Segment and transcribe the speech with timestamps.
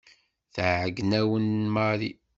[0.53, 2.11] Tɛeyyen-awen Mary.